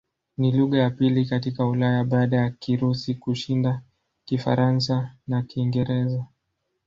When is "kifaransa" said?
4.25-5.15